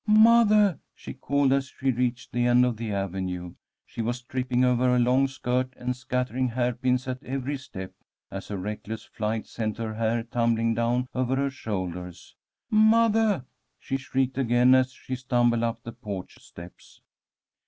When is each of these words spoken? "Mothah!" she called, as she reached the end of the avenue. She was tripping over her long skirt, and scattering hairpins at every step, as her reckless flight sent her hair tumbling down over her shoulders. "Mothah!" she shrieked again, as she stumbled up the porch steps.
"Mothah!" 0.07 0.79
she 0.95 1.13
called, 1.13 1.53
as 1.53 1.67
she 1.77 1.91
reached 1.91 2.31
the 2.31 2.47
end 2.47 2.65
of 2.65 2.75
the 2.77 2.91
avenue. 2.91 3.53
She 3.85 4.01
was 4.01 4.23
tripping 4.23 4.65
over 4.65 4.85
her 4.89 4.97
long 4.97 5.27
skirt, 5.27 5.75
and 5.77 5.95
scattering 5.95 6.47
hairpins 6.47 7.07
at 7.07 7.21
every 7.23 7.55
step, 7.57 7.93
as 8.31 8.47
her 8.47 8.57
reckless 8.57 9.03
flight 9.05 9.45
sent 9.45 9.77
her 9.77 9.93
hair 9.93 10.23
tumbling 10.23 10.73
down 10.73 11.07
over 11.13 11.35
her 11.35 11.51
shoulders. 11.51 12.35
"Mothah!" 12.71 13.45
she 13.79 13.97
shrieked 13.97 14.39
again, 14.39 14.73
as 14.73 14.91
she 14.91 15.15
stumbled 15.15 15.61
up 15.61 15.83
the 15.83 15.91
porch 15.93 16.39
steps. 16.41 17.01